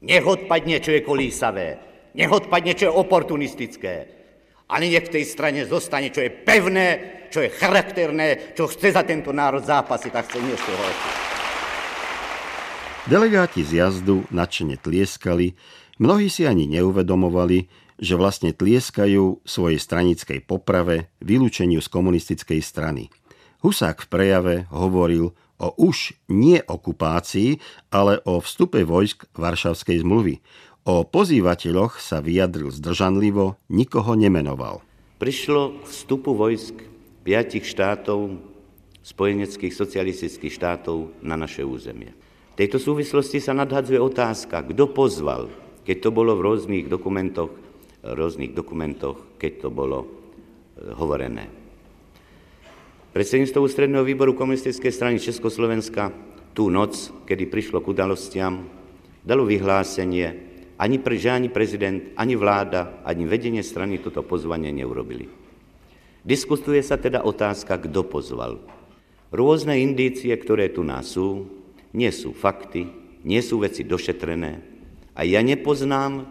Nech 0.04 0.26
odpadne, 0.28 0.78
čo 0.84 0.94
je 0.94 1.02
kolísavé, 1.02 1.68
nech 2.14 2.30
odpadne, 2.30 2.76
čo 2.76 2.92
je 2.92 2.98
oportunistické, 2.98 3.96
ale 4.68 4.92
nech 4.92 5.08
v 5.08 5.14
tej 5.18 5.26
strane 5.26 5.64
zostane, 5.64 6.12
čo 6.12 6.22
je 6.22 6.30
pevné, 6.30 6.88
čo 7.32 7.42
je 7.42 7.50
charakterné, 7.50 8.54
čo 8.54 8.68
chce 8.68 8.94
za 8.94 9.08
tento 9.08 9.32
národ 9.32 9.64
zápasiť 9.64 10.12
a 10.14 10.22
chce 10.22 10.38
niečo 10.44 10.72
Delegáti 13.08 13.64
z 13.64 13.80
jazdu 13.80 14.28
nadšene 14.36 14.76
tlieskali, 14.76 15.56
mnohí 16.04 16.28
si 16.28 16.44
ani 16.44 16.68
neuvedomovali, 16.68 17.72
že 17.98 18.20
vlastne 18.20 18.52
tlieskajú 18.52 19.48
svojej 19.48 19.80
stranickej 19.80 20.44
poprave, 20.44 21.10
vylúčeniu 21.24 21.80
z 21.80 21.88
komunistickej 21.88 22.60
strany– 22.60 23.08
Husák 23.68 24.08
v 24.08 24.08
prejave 24.08 24.56
hovoril 24.72 25.36
o 25.60 25.68
už 25.76 26.16
nie 26.32 26.56
okupácii, 26.64 27.60
ale 27.92 28.24
o 28.24 28.40
vstupe 28.40 28.88
vojsk 28.88 29.28
Varšavskej 29.36 30.08
zmluvy. 30.08 30.40
O 30.88 31.04
pozývateľoch 31.04 32.00
sa 32.00 32.24
vyjadril 32.24 32.72
zdržanlivo, 32.72 33.60
nikoho 33.68 34.16
nemenoval. 34.16 34.80
Prišlo 35.20 35.84
k 35.84 35.92
vstupu 35.92 36.32
vojsk 36.32 36.80
piatich 37.28 37.68
štátov, 37.68 38.40
spojeneckých 39.04 39.76
socialistických 39.76 40.56
štátov 40.56 41.12
na 41.20 41.36
naše 41.36 41.68
územie. 41.68 42.16
V 42.56 42.64
tejto 42.64 42.80
súvislosti 42.80 43.44
sa 43.44 43.52
nadhadzuje 43.52 44.00
otázka, 44.00 44.64
kto 44.64 44.96
pozval, 44.96 45.52
keď 45.84 46.08
to 46.08 46.10
bolo 46.16 46.40
v 46.40 46.56
rôznych 46.56 46.88
dokumentoch, 46.88 47.52
rôznych 48.00 48.56
dokumentoch, 48.56 49.36
keď 49.36 49.68
to 49.68 49.70
bolo 49.76 50.08
e, 50.08 50.08
hovorené. 50.96 51.67
Predsedníctvo 53.18 53.66
ústredného 53.66 54.06
výboru 54.06 54.38
komunistickej 54.38 54.94
strany 54.94 55.18
Československa 55.18 56.14
tú 56.54 56.70
noc, 56.70 57.10
kedy 57.26 57.50
prišlo 57.50 57.82
k 57.82 57.90
udalostiam, 57.90 58.70
dalo 59.26 59.42
vyhlásenie, 59.42 60.38
ani, 60.78 61.02
pre, 61.02 61.18
že 61.18 61.34
ani 61.34 61.50
prezident, 61.50 62.14
ani 62.14 62.38
vláda, 62.38 63.02
ani 63.02 63.26
vedenie 63.26 63.66
strany 63.66 63.98
toto 63.98 64.22
pozvanie 64.22 64.70
neurobili. 64.70 65.26
Diskutuje 66.22 66.78
sa 66.86 67.02
teda 67.02 67.26
otázka, 67.26 67.82
kto 67.90 68.06
pozval. 68.06 68.62
Rôzne 69.34 69.82
indície, 69.82 70.30
ktoré 70.38 70.70
tu 70.70 70.86
nás 70.86 71.10
sú, 71.18 71.50
nie 71.98 72.14
sú 72.14 72.38
fakty, 72.38 72.86
nie 73.26 73.42
sú 73.42 73.66
veci 73.66 73.82
došetrené. 73.82 74.62
A 75.18 75.26
ja 75.26 75.42
nepoznám 75.42 76.22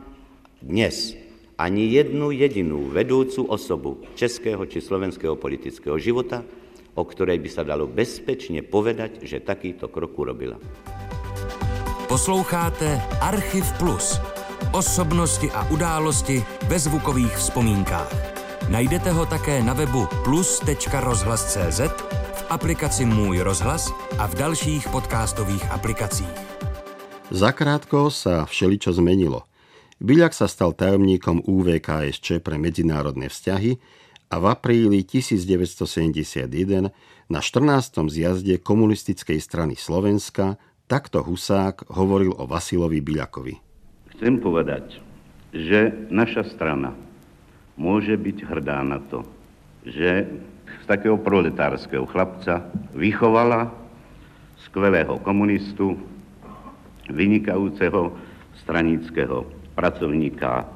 dnes 0.63 1.19
ani 1.59 1.91
jednu 1.91 2.31
jedinú 2.31 2.95
vedúcu 2.95 3.43
osobu 3.51 4.07
českého 4.15 4.63
či 4.71 4.79
slovenského 4.79 5.35
politického 5.35 5.99
života, 5.99 6.47
o 6.97 7.03
ktorej 7.05 7.39
by 7.45 7.51
sa 7.53 7.63
dalo 7.63 7.85
bezpečne 7.87 8.65
povedať, 8.65 9.23
že 9.23 9.45
takýto 9.45 9.93
krok 9.93 10.17
urobila. 10.17 10.57
Posloucháte 12.09 12.99
Archiv 13.21 13.69
Plus. 13.77 14.17
Osobnosti 14.73 15.47
a 15.53 15.69
události 15.71 16.43
ve 16.67 16.79
zvukových 16.81 17.37
vzpomínkách. 17.39 18.13
Najdete 18.67 19.15
ho 19.15 19.29
také 19.31 19.63
na 19.63 19.77
webu 19.77 20.11
plus.rozhlas.cz, 20.27 21.81
v 22.35 22.43
aplikaci 22.51 23.07
Můj 23.07 23.47
rozhlas 23.47 23.95
a 24.19 24.27
v 24.27 24.35
dalších 24.35 24.91
podcastových 24.91 25.63
aplikacích. 25.71 26.35
Zakrátko 27.31 28.11
sa 28.11 28.47
všeličo 28.47 28.95
zmenilo. 28.95 29.47
Byľak 29.99 30.31
sa 30.31 30.47
stal 30.47 30.77
tajomníkom 30.79 31.43
UVKSČ 31.43 32.39
pre 32.39 32.55
medzinárodné 32.55 33.27
vzťahy, 33.27 33.83
a 34.27 34.35
v 34.43 34.45
apríli 34.51 35.07
1971 35.07 36.91
na 37.31 37.41
14. 37.43 38.07
zjazde 38.11 38.59
komunistickej 38.59 39.39
strany 39.39 39.75
Slovenska 39.79 40.59
takto 40.87 41.23
Husák 41.23 41.91
hovoril 41.91 42.35
o 42.35 42.47
Vasilovi 42.47 43.03
Biľakovi. 43.03 43.55
Chcem 44.19 44.39
povedať, 44.39 44.99
že 45.51 46.09
naša 46.11 46.47
strana 46.47 46.95
môže 47.77 48.15
byť 48.15 48.39
hrdá 48.47 48.81
na 48.87 49.03
to, 49.03 49.27
že 49.87 50.27
takého 50.87 51.19
proletárskeho 51.19 52.07
chlapca 52.07 52.71
vychovala 52.95 53.75
skvelého 54.71 55.19
komunistu, 55.23 55.99
vynikajúceho 57.11 58.15
stranického 58.63 59.47
pracovníka, 59.75 60.67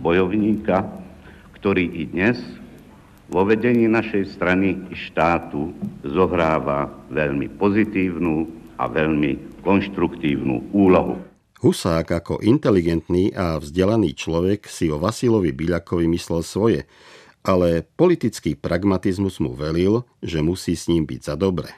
bojovníka, 0.00 0.84
ktorý 1.60 1.84
i 1.92 2.08
dnes 2.08 2.40
vo 3.28 3.44
vedení 3.44 3.84
našej 3.84 4.32
strany 4.32 4.80
i 4.88 4.96
štátu 4.96 5.76
zohráva 6.00 6.88
veľmi 7.12 7.52
pozitívnu 7.60 8.48
a 8.80 8.88
veľmi 8.88 9.60
konštruktívnu 9.60 10.72
úlohu. 10.72 11.20
Husák 11.60 12.16
ako 12.16 12.40
inteligentný 12.40 13.36
a 13.36 13.60
vzdelaný 13.60 14.16
človek 14.16 14.64
si 14.64 14.88
o 14.88 14.96
Vasilovi 14.96 15.52
Byľakovi 15.52 16.08
myslel 16.08 16.40
svoje, 16.40 16.80
ale 17.44 17.84
politický 17.84 18.56
pragmatizmus 18.56 19.36
mu 19.44 19.52
velil, 19.52 20.00
že 20.24 20.40
musí 20.40 20.72
s 20.72 20.88
ním 20.88 21.04
byť 21.04 21.20
za 21.20 21.36
dobre. 21.36 21.68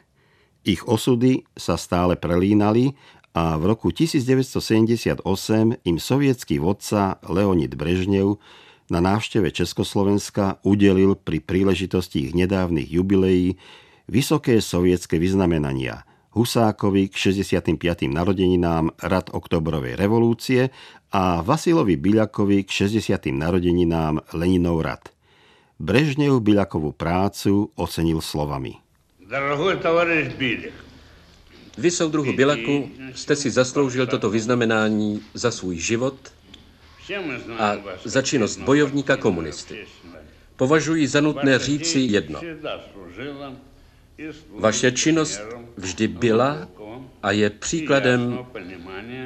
Ich 0.63 0.87
osudy 0.87 1.43
sa 1.59 1.75
stále 1.75 2.15
prelínali 2.15 2.95
a 3.35 3.59
v 3.59 3.75
roku 3.75 3.91
1978 3.91 5.27
im 5.83 5.97
sovietský 5.99 6.63
vodca 6.63 7.19
Leonid 7.27 7.75
Brežnev 7.75 8.39
na 8.93 9.01
návšteve 9.01 9.49
Československa 9.49 10.61
udelil 10.69 11.17
pri 11.17 11.41
príležitosti 11.41 12.29
ich 12.29 12.37
nedávnych 12.37 12.93
jubileí 12.93 13.57
vysoké 14.05 14.61
sovietské 14.61 15.17
vyznamenania 15.17 16.05
Husákovi 16.37 17.09
k 17.09 17.33
65. 17.33 17.81
narodeninám 18.13 18.93
rad 19.01 19.33
oktobrovej 19.33 19.97
revolúcie 19.97 20.69
a 21.13 21.41
Vasilovi 21.41 21.97
Biľakovi 21.97 22.69
k 22.69 22.89
60. 22.89 23.33
narodeninám 23.33 24.21
Leninov 24.37 24.85
rad. 24.85 25.13
Brežnev 25.81 26.45
Biľakovú 26.45 26.93
prácu 26.93 27.73
ocenil 27.77 28.21
slovami. 28.21 28.77
Drahý 29.25 29.81
tovaríš 29.81 30.37
Biľak, 30.37 30.77
vy, 31.79 31.91
soudruhu 31.91 32.33
Bilaku, 32.37 32.91
jste 33.15 33.37
si 33.37 33.51
zasloužil 33.51 34.07
toto 34.07 34.31
vyznamenání 34.31 35.21
za 35.35 35.51
svůj 35.51 35.77
život, 35.77 36.17
a 37.59 37.77
za 38.05 38.23
činnost 38.23 38.57
bojovníka 38.57 39.17
komunisty. 39.17 39.87
Považuji 40.57 41.07
za 41.09 41.21
nutné 41.21 41.59
říci 41.59 41.99
jedno. 41.99 42.41
Vaše 44.51 44.93
činnost 44.93 45.41
vždy 45.77 46.09
byla 46.09 46.69
a 47.23 47.31
je 47.31 47.51
příkladem 47.51 48.39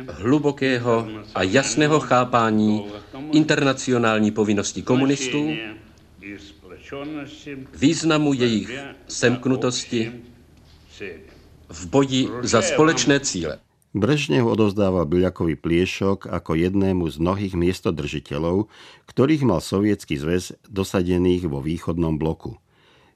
hlubokého 0.08 1.08
a 1.34 1.42
jasného 1.42 2.00
chápání 2.00 2.86
internacionální 3.32 4.30
povinnosti 4.30 4.82
komunistů, 4.82 5.50
významu 7.74 8.32
jejich 8.32 8.78
semknutosti 9.08 10.12
v 11.68 11.86
boji 11.86 12.28
za 12.42 12.62
společné 12.62 13.20
cíle. 13.20 13.58
Brežnev 13.96 14.44
odovzdával 14.44 15.08
Byľakovi 15.08 15.56
pliešok 15.56 16.28
ako 16.28 16.52
jednému 16.52 17.08
z 17.08 17.16
mnohých 17.16 17.56
miestodržiteľov, 17.56 18.68
ktorých 19.08 19.48
mal 19.48 19.64
sovietský 19.64 20.20
zväz 20.20 20.52
dosadených 20.68 21.48
vo 21.48 21.64
východnom 21.64 22.20
bloku. 22.20 22.60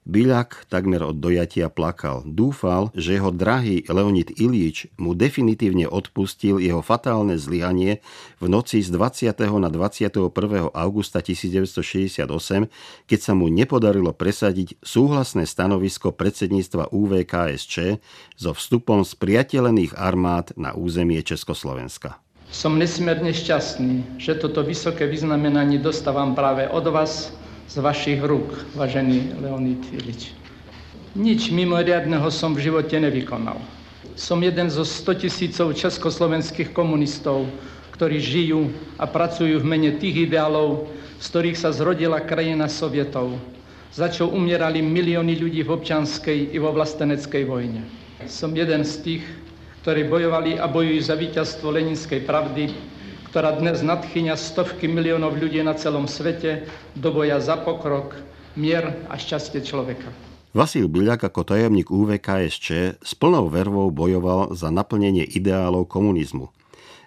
Byľak 0.01 0.65
takmer 0.65 1.05
od 1.05 1.21
dojatia 1.21 1.69
plakal. 1.69 2.25
Dúfal, 2.25 2.89
že 2.97 3.21
jeho 3.21 3.29
drahý 3.29 3.85
Leonid 3.85 4.33
Ilíč 4.33 4.89
mu 4.97 5.13
definitívne 5.13 5.85
odpustil 5.85 6.57
jeho 6.57 6.81
fatálne 6.81 7.37
zlyhanie 7.37 8.01
v 8.41 8.45
noci 8.49 8.81
z 8.81 8.89
20. 8.89 9.29
na 9.61 9.69
21. 9.69 10.33
augusta 10.73 11.21
1968, 11.21 12.17
keď 13.05 13.19
sa 13.21 13.33
mu 13.37 13.45
nepodarilo 13.53 14.09
presadiť 14.09 14.81
súhlasné 14.81 15.45
stanovisko 15.45 16.09
predsedníctva 16.09 16.89
UVKSČ 16.89 18.01
so 18.41 18.57
vstupom 18.57 19.05
spriateľených 19.05 19.93
armád 20.01 20.57
na 20.57 20.73
územie 20.73 21.21
Československa. 21.21 22.17
Som 22.49 22.81
nesmierne 22.81 23.31
šťastný, 23.37 24.17
že 24.17 24.33
toto 24.33 24.65
vysoké 24.65 25.05
vyznamenanie 25.05 25.77
dostávam 25.77 26.33
práve 26.33 26.65
od 26.67 26.89
vás, 26.89 27.29
z 27.71 27.79
vašich 27.79 28.19
rúk, 28.19 28.51
vážený 28.75 29.39
Leonid 29.39 29.79
Ilič. 29.95 30.35
Nič 31.15 31.55
mimoriadného 31.55 32.27
som 32.27 32.51
v 32.51 32.67
živote 32.67 32.99
nevykonal. 32.99 33.63
Som 34.19 34.43
jeden 34.43 34.67
zo 34.67 34.83
100 34.83 35.23
tisícov 35.23 35.71
československých 35.79 36.75
komunistov, 36.75 37.47
ktorí 37.95 38.19
žijú 38.19 38.75
a 38.99 39.07
pracujú 39.07 39.63
v 39.63 39.69
mene 39.71 39.95
tých 39.95 40.27
ideálov, 40.27 40.91
z 41.23 41.25
ktorých 41.31 41.55
sa 41.63 41.71
zrodila 41.71 42.19
krajina 42.19 42.67
Sovietov, 42.67 43.39
za 43.95 44.11
čo 44.11 44.27
umierali 44.27 44.83
milióny 44.83 45.39
ľudí 45.39 45.63
v 45.63 45.71
občanskej 45.71 46.51
i 46.51 46.57
vo 46.59 46.75
vlasteneckej 46.75 47.43
vojne. 47.47 47.87
Som 48.27 48.51
jeden 48.51 48.83
z 48.83 48.93
tých, 48.99 49.23
ktorí 49.87 50.11
bojovali 50.11 50.59
a 50.59 50.67
bojujú 50.67 51.07
za 51.07 51.15
víťazstvo 51.15 51.71
leninskej 51.71 52.27
pravdy 52.27 52.90
ktorá 53.31 53.55
dnes 53.55 53.79
nadchyňa 53.79 54.35
stovky 54.35 54.91
miliónov 54.91 55.39
ľudí 55.39 55.63
na 55.63 55.71
celom 55.71 56.03
svete 56.03 56.67
do 56.99 57.15
boja 57.15 57.39
za 57.39 57.55
pokrok, 57.55 58.19
mier 58.59 59.07
a 59.07 59.15
šťastie 59.15 59.63
človeka. 59.63 60.11
Vasil 60.51 60.91
Byľak 60.91 61.31
ako 61.31 61.47
tajomník 61.47 61.95
UVKSČ 61.95 62.99
s 62.99 63.11
plnou 63.15 63.47
vervou 63.47 63.87
bojoval 63.87 64.51
za 64.51 64.67
naplnenie 64.67 65.23
ideálov 65.23 65.87
komunizmu. 65.87 66.51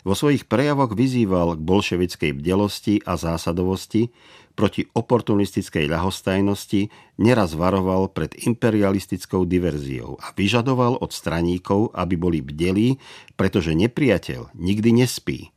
Vo 0.01 0.15
svojich 0.17 0.49
prejavoch 0.49 0.97
vyzýval 0.97 1.61
k 1.61 1.65
bolševickej 1.65 2.33
bdelosti 2.41 3.05
a 3.05 3.21
zásadovosti, 3.21 4.09
proti 4.57 4.89
oportunistickej 4.97 5.93
ľahostajnosti, 5.93 6.89
neraz 7.21 7.53
varoval 7.53 8.09
pred 8.09 8.33
imperialistickou 8.49 9.45
diverziou 9.45 10.17
a 10.25 10.33
vyžadoval 10.33 11.05
od 11.05 11.13
straníkov, 11.13 11.93
aby 11.93 12.17
boli 12.17 12.41
bdelí, 12.41 12.97
pretože 13.37 13.77
nepriateľ 13.77 14.57
nikdy 14.57 15.05
nespí. 15.05 15.53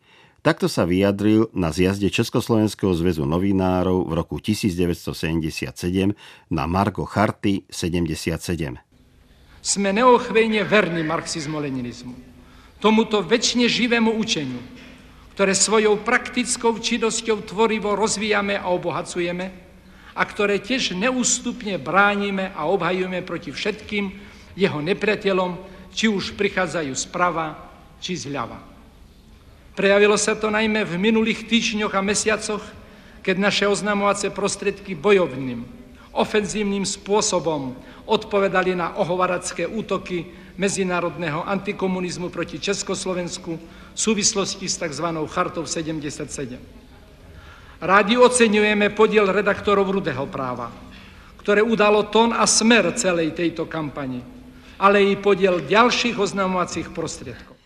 Takto 0.48 0.72
sa 0.72 0.88
vyjadril 0.88 1.52
na 1.52 1.76
zjazde 1.76 2.08
Československého 2.08 2.96
zväzu 2.96 3.28
novinárov 3.28 4.08
v 4.08 4.12
roku 4.16 4.40
1977 4.40 5.76
na 6.48 6.64
Margo 6.64 7.04
Charty 7.04 7.68
77. 7.68 8.80
Sme 9.60 9.90
neochvejne 9.92 10.64
verní 10.64 11.04
marxizmu-leninizmu, 11.04 12.16
tomuto 12.80 13.20
väčšine 13.28 13.68
živému 13.68 14.16
učeniu, 14.16 14.64
ktoré 15.36 15.52
svojou 15.52 16.00
praktickou 16.00 16.80
činnosťou 16.80 17.44
tvorivo 17.44 18.00
rozvíjame 18.00 18.56
a 18.56 18.72
obohacujeme 18.72 19.52
a 20.16 20.22
ktoré 20.24 20.64
tiež 20.64 20.96
neústupne 20.96 21.76
bránime 21.76 22.56
a 22.56 22.72
obhajujeme 22.72 23.20
proti 23.20 23.52
všetkým 23.52 24.16
jeho 24.56 24.80
nepriateľom, 24.80 25.60
či 25.92 26.08
už 26.08 26.40
prichádzajú 26.40 26.96
sprava, 26.96 27.68
či 28.00 28.16
zľava. 28.16 28.77
Prejavilo 29.78 30.18
sa 30.18 30.34
to 30.34 30.50
najmä 30.50 30.82
v 30.90 30.98
minulých 30.98 31.46
týždňoch 31.46 31.94
a 31.94 32.02
mesiacoch, 32.02 32.66
keď 33.22 33.36
naše 33.38 33.70
oznamovacie 33.70 34.34
prostriedky 34.34 34.98
bojovným, 34.98 35.62
ofenzívnym 36.18 36.82
spôsobom 36.82 37.78
odpovedali 38.10 38.74
na 38.74 38.98
ohovaracké 38.98 39.70
útoky 39.70 40.34
medzinárodného 40.58 41.46
antikomunizmu 41.46 42.34
proti 42.34 42.58
Československu 42.58 43.54
v 43.54 43.60
súvislosti 43.94 44.66
s 44.66 44.82
tzv. 44.82 45.06
Chartou 45.30 45.70
77. 45.70 46.26
Rádi 47.78 48.18
oceňujeme 48.18 48.90
podiel 48.98 49.30
redaktorov 49.30 49.94
Rudého 49.94 50.26
práva, 50.26 50.74
ktoré 51.38 51.62
udalo 51.62 52.10
tón 52.10 52.34
a 52.34 52.50
smer 52.50 52.98
celej 52.98 53.38
tejto 53.38 53.70
kampani, 53.70 54.26
ale 54.82 55.06
i 55.06 55.14
podiel 55.14 55.62
ďalších 55.62 56.18
oznamovacích 56.18 56.90
prostriedkov. 56.90 57.57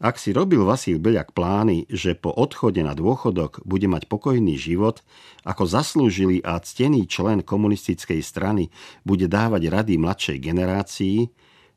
Ak 0.00 0.16
si 0.16 0.32
robil 0.32 0.64
Vasil 0.64 0.96
Beľak 0.96 1.36
plány, 1.36 1.84
že 1.92 2.16
po 2.16 2.32
odchode 2.32 2.80
na 2.80 2.96
dôchodok 2.96 3.60
bude 3.68 3.84
mať 3.84 4.08
pokojný 4.08 4.56
život, 4.56 5.04
ako 5.44 5.68
zaslúžili 5.68 6.40
a 6.40 6.56
ctený 6.56 7.04
člen 7.04 7.44
komunistickej 7.44 8.24
strany 8.24 8.72
bude 9.04 9.28
dávať 9.28 9.68
rady 9.68 10.00
mladšej 10.00 10.40
generácii, 10.40 11.28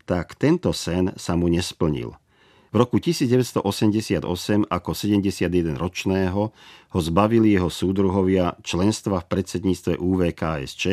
tak 0.08 0.40
tento 0.40 0.72
sen 0.72 1.12
sa 1.20 1.36
mu 1.36 1.52
nesplnil. 1.52 2.16
V 2.72 2.76
roku 2.80 2.96
1988 2.98 4.24
ako 4.72 4.92
71-ročného 4.96 6.42
ho 6.96 7.00
zbavili 7.04 7.60
jeho 7.60 7.68
súdruhovia 7.68 8.56
členstva 8.64 9.20
v 9.20 9.30
predsedníctve 9.36 10.00
UVKSČ 10.00 10.84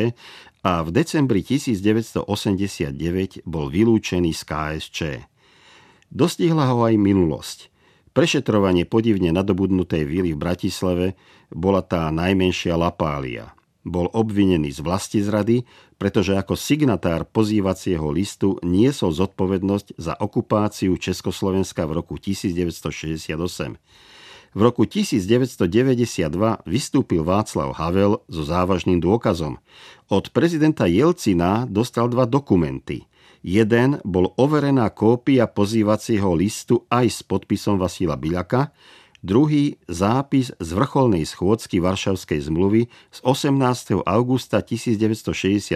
a 0.67 0.83
v 0.83 0.89
decembri 0.91 1.47
1989 1.47 3.47
bol 3.47 3.71
vylúčený 3.71 4.35
z 4.35 4.41
KSČ. 4.43 5.30
Dostihla 6.11 6.67
ho 6.75 6.83
aj 6.83 6.99
minulosť. 6.99 7.71
Prešetrovanie 8.11 8.83
podivne 8.83 9.31
nadobudnutej 9.31 10.03
vily 10.03 10.35
v 10.35 10.41
Bratislave 10.43 11.15
bola 11.47 11.79
tá 11.79 12.11
najmenšia 12.11 12.75
lapália. 12.75 13.55
Bol 13.87 14.11
obvinený 14.11 14.75
z 14.75 14.83
vlasti 14.83 15.23
zrady, 15.23 15.63
pretože 15.95 16.35
ako 16.35 16.59
signatár 16.59 17.23
pozývacieho 17.25 18.11
listu 18.11 18.59
niesol 18.61 19.15
zodpovednosť 19.15 19.95
za 19.95 20.13
okupáciu 20.19 20.99
Československa 20.99 21.87
v 21.87 22.03
roku 22.03 22.19
1968. 22.19 23.79
V 24.51 24.59
roku 24.59 24.83
1992 24.83 25.63
vystúpil 26.67 27.23
Václav 27.23 27.71
Havel 27.79 28.19
so 28.27 28.43
závažným 28.43 28.99
dôkazom. 28.99 29.63
Od 30.11 30.27
prezidenta 30.35 30.91
Jelcina 30.91 31.63
dostal 31.71 32.11
dva 32.11 32.27
dokumenty. 32.27 33.07
Jeden 33.41 33.97
bol 34.05 34.37
overená 34.37 34.93
kópia 34.93 35.49
pozývacieho 35.49 36.29
listu 36.37 36.85
aj 36.93 37.09
s 37.09 37.19
podpisom 37.25 37.81
Vasíla 37.81 38.13
Biľaka, 38.13 38.69
druhý 39.25 39.81
zápis 39.89 40.53
z 40.61 40.69
vrcholnej 40.77 41.25
schôdzky 41.25 41.81
Varšavskej 41.81 42.37
zmluvy 42.37 42.85
z 43.09 43.19
18. 43.25 44.05
augusta 44.05 44.61
1968, 44.61 45.73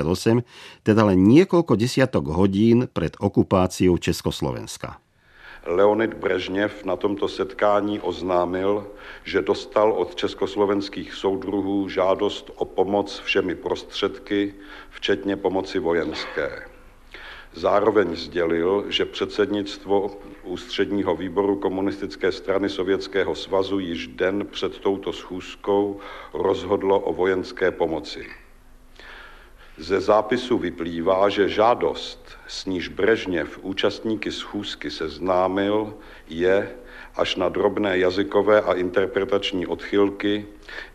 teda 0.85 1.01
len 1.09 1.19
niekoľko 1.25 1.73
desiatok 1.73 2.29
hodín 2.37 2.85
pred 2.85 3.17
okupáciou 3.17 3.97
Československa. 3.97 5.01
Leonid 5.65 6.13
Brežněv 6.13 6.85
na 6.85 6.95
tomto 6.95 7.25
setkání 7.25 7.97
oznámil, 7.99 8.85
že 9.25 9.41
dostal 9.41 9.89
od 9.89 10.15
československých 10.15 11.13
soudruhů 11.13 11.89
žádost 11.89 12.53
o 12.55 12.65
pomoc 12.65 13.09
všemi 13.25 13.55
prostředky, 13.55 14.53
včetně 14.89 15.35
pomoci 15.35 15.79
vojenské. 15.79 16.74
Zároveň 17.55 18.15
sdělil, 18.15 18.85
že 18.87 19.05
předsednictvo 19.05 20.17
ústředního 20.43 21.15
výboru 21.15 21.55
komunistické 21.55 22.31
strany 22.31 22.69
Sovětského 22.69 23.35
svazu 23.35 23.79
již 23.79 24.07
den 24.07 24.47
před 24.51 24.79
touto 24.79 25.13
schůzkou 25.13 25.99
rozhodlo 26.33 26.99
o 26.99 27.13
vojenské 27.13 27.71
pomoci. 27.71 28.27
Ze 29.77 30.01
zápisu 30.01 30.57
vyplývá, 30.57 31.29
že 31.29 31.49
žádost, 31.49 32.37
s 32.47 32.65
níž 32.65 32.87
Brežněv 32.87 33.59
účastníky 33.61 34.31
schůzky 34.31 34.91
seznámil, 34.91 35.93
je 36.27 36.71
až 37.15 37.35
na 37.35 37.49
drobné 37.49 37.97
jazykové 37.97 38.61
a 38.61 38.73
interpretační 38.73 39.67
odchylky 39.67 40.45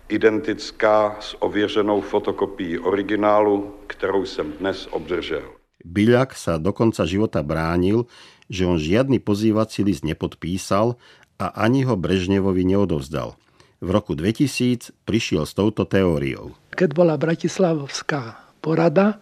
identická 0.08 1.16
s 1.20 1.42
ověřenou 1.42 2.00
fotokopií 2.00 2.78
originálu, 2.78 3.74
kterou 3.86 4.24
jsem 4.24 4.52
dnes 4.52 4.88
obdržel. 4.90 5.59
Byľak 5.84 6.36
sa 6.36 6.60
do 6.60 6.70
konca 6.76 7.08
života 7.08 7.40
bránil, 7.40 8.04
že 8.50 8.66
on 8.68 8.76
žiadny 8.76 9.22
pozývací 9.22 9.86
list 9.86 10.04
nepodpísal 10.04 10.98
a 11.40 11.46
ani 11.56 11.88
ho 11.88 11.96
Brežnevovi 11.96 12.66
neodovzdal. 12.68 13.38
V 13.80 13.88
roku 13.88 14.12
2000 14.12 14.92
prišiel 15.08 15.48
s 15.48 15.56
touto 15.56 15.88
teóriou. 15.88 16.52
Keď 16.76 16.90
bola 16.92 17.16
Bratislavská 17.16 18.36
porada, 18.60 19.16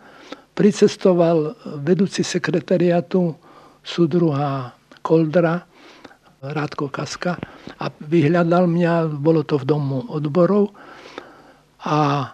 pricestoval 0.59 1.55
vedúci 1.79 2.27
sekretariatu 2.27 3.39
súdruha 3.87 4.75
Koldra, 4.99 5.63
Rádko 6.39 6.91
Kaska 6.91 7.39
a 7.83 7.87
vyhľadal 7.91 8.71
mňa, 8.71 9.11
bolo 9.11 9.43
to 9.43 9.59
v 9.59 9.65
domu 9.67 10.07
odborov 10.07 10.71
a 11.83 12.31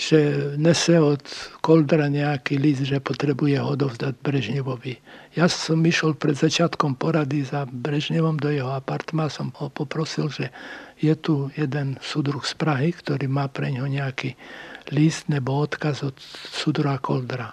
že 0.00 0.56
nese 0.56 0.96
od 0.96 1.20
Koldra 1.60 2.08
nejaký 2.08 2.56
list, 2.56 2.88
že 2.88 3.04
potrebuje 3.04 3.60
ho 3.60 3.76
dovzdať 3.76 4.16
Brežnevovi. 4.24 4.96
Ja 5.36 5.44
som 5.44 5.84
išiel 5.84 6.16
pred 6.16 6.40
začiatkom 6.40 6.96
porady 6.96 7.44
za 7.44 7.68
Brežnevom 7.68 8.40
do 8.40 8.48
jeho 8.48 8.72
apartma, 8.72 9.28
som 9.28 9.52
ho 9.60 9.68
poprosil, 9.68 10.32
že 10.32 10.48
je 10.96 11.12
tu 11.20 11.52
jeden 11.52 12.00
súdruh 12.00 12.40
z 12.40 12.56
Prahy, 12.56 12.96
ktorý 12.96 13.28
má 13.28 13.52
pre 13.52 13.68
ňo 13.68 13.84
nejaký 13.84 14.40
list 14.88 15.28
nebo 15.28 15.60
odkaz 15.60 16.00
od 16.00 16.16
sudra 16.48 16.96
Koldra. 16.96 17.52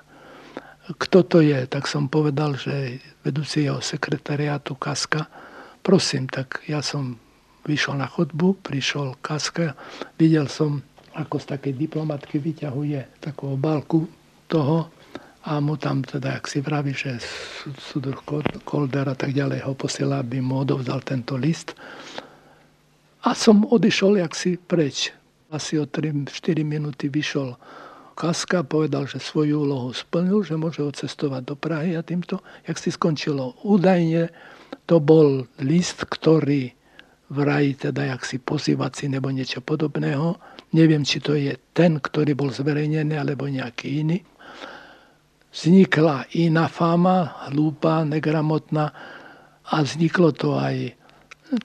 Kto 0.88 1.28
to 1.28 1.44
je? 1.44 1.68
Tak 1.68 1.84
som 1.84 2.08
povedal, 2.08 2.56
že 2.56 3.04
vedúci 3.28 3.68
jeho 3.68 3.84
sekretariátu 3.84 4.80
Kaska. 4.80 5.28
Prosím, 5.84 6.32
tak 6.32 6.64
ja 6.64 6.80
som 6.80 7.20
vyšiel 7.68 8.00
na 8.00 8.08
chodbu, 8.08 8.64
prišiel 8.64 9.20
Kaska, 9.20 9.76
videl 10.16 10.48
som, 10.48 10.80
ako 11.18 11.42
z 11.42 11.46
takej 11.58 11.74
diplomatky 11.74 12.38
vyťahuje 12.38 13.26
takú 13.26 13.58
obálku 13.58 14.06
toho 14.46 14.94
a 15.48 15.58
mu 15.64 15.80
tam 15.80 16.04
teda, 16.04 16.38
ak 16.38 16.46
si 16.46 16.60
vraví, 16.60 16.92
že 16.92 17.18
sudruh 17.80 18.20
Kolder 18.68 19.08
a 19.08 19.16
tak 19.16 19.32
ďalej 19.32 19.64
ho 19.64 19.74
posiela, 19.74 20.20
aby 20.20 20.44
mu 20.44 20.62
odovzdal 20.62 21.02
tento 21.02 21.40
list. 21.40 21.74
A 23.24 23.32
som 23.34 23.64
odišol 23.64 24.20
jak 24.22 24.36
si 24.36 24.60
preč. 24.60 25.16
Asi 25.48 25.80
o 25.80 25.88
3-4 25.88 26.28
minúty 26.68 27.08
vyšol 27.08 27.56
Kaska, 28.18 28.66
povedal, 28.66 29.06
že 29.06 29.22
svoju 29.22 29.62
úlohu 29.64 29.94
splnil, 29.94 30.42
že 30.42 30.58
môže 30.58 30.82
odcestovať 30.82 31.42
do 31.48 31.56
Prahy 31.56 31.94
a 31.96 32.02
týmto, 32.02 32.42
jak 32.66 32.76
si 32.82 32.90
skončilo. 32.90 33.56
Údajne 33.62 34.34
to 34.90 34.98
bol 34.98 35.46
list, 35.62 36.02
ktorý 36.02 36.74
vraj 37.30 37.78
teda 37.78 38.18
jak 38.18 38.26
si 38.26 38.42
pozývací 38.42 39.08
nebo 39.08 39.30
niečo 39.32 39.62
podobného. 39.64 40.36
Neviem, 40.76 41.08
či 41.08 41.24
to 41.24 41.32
je 41.38 41.56
ten, 41.72 42.00
ktorý 42.02 42.36
bol 42.36 42.52
zverejnený, 42.52 43.16
alebo 43.16 43.48
nejaký 43.48 44.04
iný. 44.04 44.20
Vznikla 45.48 46.28
iná 46.36 46.68
fáma, 46.68 47.48
hlúpa, 47.50 48.04
negramotná 48.04 48.92
a 49.68 49.76
vzniklo 49.80 50.36
to 50.36 50.60
aj 50.60 50.92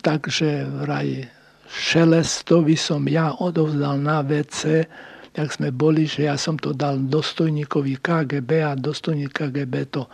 tak, 0.01 0.31
že 0.31 0.63
vraj 0.65 1.27
Šelestovi 1.73 2.77
som 2.77 3.03
ja 3.09 3.33
odovzdal 3.33 3.99
na 3.99 4.23
WC, 4.23 4.87
jak 5.33 5.49
sme 5.49 5.73
boli, 5.73 6.05
že 6.05 6.29
ja 6.29 6.37
som 6.37 6.61
to 6.61 6.77
dal 6.77 7.01
dostojníkovi 7.01 7.97
KGB 7.99 8.51
a 8.61 8.77
dostojník 8.77 9.33
KGB 9.33 9.75
to 9.89 10.05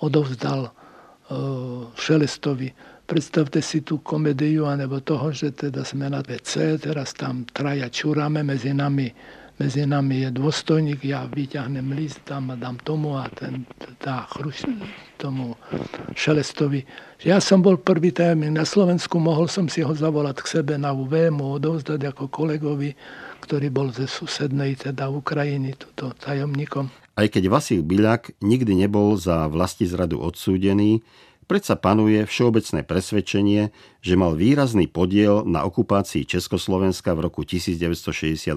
odovzdal 0.00 0.70
uh, 0.70 1.90
Šelestovi. 1.98 2.70
Predstavte 3.10 3.58
si 3.58 3.82
tú 3.82 3.98
komediu, 4.06 4.70
anebo 4.70 5.02
toho, 5.02 5.34
že 5.34 5.50
teda 5.50 5.82
sme 5.82 6.06
na 6.06 6.22
WC, 6.22 6.78
teraz 6.78 7.10
tam 7.10 7.42
traja 7.50 7.90
čuráme, 7.90 8.46
medzi 8.46 8.70
nami, 8.70 9.10
medzi 9.58 9.82
nami 9.82 10.22
je 10.22 10.30
dôstojník, 10.30 11.02
ja 11.02 11.26
vyťahnem 11.26 11.90
list 11.98 12.22
tam 12.22 12.54
a 12.54 12.56
dám 12.56 12.78
tomu 12.86 13.18
a 13.18 13.26
ten 13.26 13.66
dá 13.98 14.30
chruš 14.30 14.62
tomu 15.18 15.58
Šelestovi 16.14 16.86
ja 17.20 17.36
som 17.36 17.60
bol 17.60 17.76
prvý 17.76 18.16
tajomník 18.16 18.56
na 18.56 18.64
Slovensku, 18.64 19.20
mohol 19.20 19.44
som 19.44 19.68
si 19.68 19.84
ho 19.84 19.92
zavolať 19.92 20.40
k 20.40 20.46
sebe 20.56 20.80
na 20.80 20.96
UV, 20.96 21.28
mu 21.28 21.52
odovzdať 21.60 22.16
ako 22.16 22.32
kolegovi, 22.32 22.96
ktorý 23.44 23.68
bol 23.68 23.92
ze 23.92 24.08
susednej, 24.08 24.80
teda 24.80 25.12
Ukrajiny, 25.12 25.76
tuto 25.76 26.16
tajomníkom. 26.16 26.88
Aj 27.20 27.28
keď 27.28 27.52
Vasil 27.52 27.84
Biľak 27.84 28.32
nikdy 28.40 28.72
nebol 28.72 29.20
za 29.20 29.52
vlasti 29.52 29.84
zradu 29.84 30.16
odsúdený, 30.16 31.04
predsa 31.50 31.74
panuje 31.74 32.22
všeobecné 32.22 32.86
presvedčenie, 32.86 33.74
že 33.98 34.14
mal 34.14 34.38
výrazný 34.38 34.86
podiel 34.86 35.42
na 35.42 35.66
okupácii 35.66 36.22
Československa 36.22 37.10
v 37.18 37.26
roku 37.26 37.42
1968. 37.42 38.54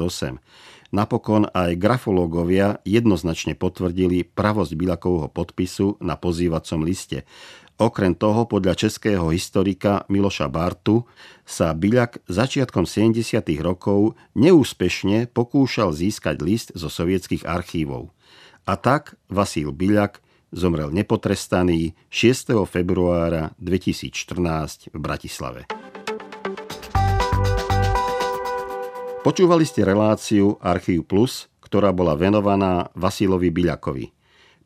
Napokon 0.93 1.49
aj 1.49 1.73
grafológovia 1.73 2.77
jednoznačne 2.85 3.57
potvrdili 3.57 4.21
pravosť 4.21 4.77
Bilakovho 4.77 5.25
podpisu 5.25 5.97
na 6.05 6.13
pozývacom 6.21 6.85
liste. 6.85 7.25
Okrem 7.81 8.13
toho, 8.13 8.45
podľa 8.45 8.77
českého 8.77 9.33
historika 9.33 10.05
Miloša 10.05 10.45
Bartu 10.45 11.09
sa 11.49 11.73
Byľak 11.73 12.21
začiatkom 12.29 12.85
70. 12.85 13.41
rokov 13.65 14.13
neúspešne 14.37 15.33
pokúšal 15.33 15.97
získať 15.97 16.45
list 16.45 16.69
zo 16.77 16.93
sovietských 16.93 17.41
archívov. 17.41 18.13
A 18.69 18.77
tak 18.77 19.17
Vasíl 19.27 19.73
Byľak 19.73 20.22
zomrel 20.53 20.93
nepotrestaný 20.93 21.97
6. 22.13 22.53
februára 22.69 23.51
2014 23.57 24.93
v 24.93 24.97
Bratislave. 25.01 25.61
Počúvali 29.25 29.65
ste 29.65 29.81
reláciu 29.81 30.61
Archív 30.61 31.09
Plus, 31.09 31.49
ktorá 31.63 31.89
bola 31.89 32.13
venovaná 32.13 32.93
Vasílovi 32.93 33.49
Byľakovi. 33.49 34.11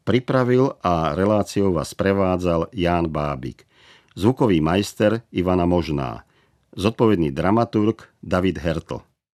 Pripravil 0.04 0.76
a 0.84 1.15
reláciou 1.15 1.71
vás 1.71 1.95
prevádzal 1.95 2.73
Ján 2.76 3.08
Bábik. 3.08 3.63
Zvukový 4.17 4.60
majster 4.60 5.21
Ivana 5.30 5.69
Možná. 5.69 6.26
Zodpovedný 6.73 7.30
dramaturg 7.32 8.12
David 8.19 8.58
Hertl. 8.58 9.04